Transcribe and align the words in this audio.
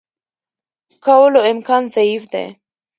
کولو 1.05 1.39
امکان 1.51 1.83
ضعیف 1.95 2.23
دی. 2.33 2.45